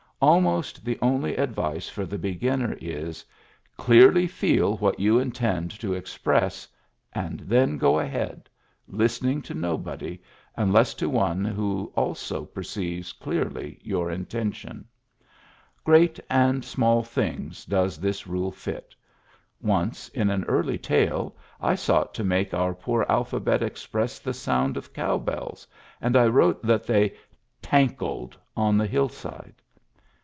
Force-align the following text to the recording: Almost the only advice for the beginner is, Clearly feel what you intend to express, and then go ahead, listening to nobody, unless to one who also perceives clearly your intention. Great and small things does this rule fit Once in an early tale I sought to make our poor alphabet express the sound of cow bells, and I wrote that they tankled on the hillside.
Almost 0.23 0.85
the 0.85 0.99
only 1.01 1.35
advice 1.35 1.89
for 1.89 2.05
the 2.05 2.19
beginner 2.19 2.77
is, 2.79 3.25
Clearly 3.75 4.27
feel 4.27 4.77
what 4.77 4.99
you 4.99 5.17
intend 5.17 5.71
to 5.79 5.95
express, 5.95 6.67
and 7.11 7.39
then 7.39 7.79
go 7.79 7.97
ahead, 7.97 8.47
listening 8.87 9.41
to 9.41 9.55
nobody, 9.55 10.21
unless 10.55 10.93
to 10.93 11.09
one 11.09 11.43
who 11.43 11.91
also 11.95 12.45
perceives 12.45 13.13
clearly 13.13 13.79
your 13.81 14.11
intention. 14.11 14.85
Great 15.83 16.19
and 16.29 16.63
small 16.63 17.01
things 17.01 17.65
does 17.65 17.97
this 17.97 18.27
rule 18.27 18.51
fit 18.51 18.93
Once 19.59 20.07
in 20.09 20.29
an 20.29 20.43
early 20.43 20.77
tale 20.77 21.35
I 21.59 21.73
sought 21.73 22.13
to 22.13 22.23
make 22.23 22.53
our 22.53 22.75
poor 22.75 23.07
alphabet 23.09 23.63
express 23.63 24.19
the 24.19 24.35
sound 24.35 24.77
of 24.77 24.93
cow 24.93 25.17
bells, 25.17 25.65
and 25.99 26.15
I 26.15 26.27
wrote 26.27 26.61
that 26.61 26.83
they 26.85 27.15
tankled 27.63 28.37
on 28.55 28.77
the 28.77 28.85
hillside. 28.85 29.55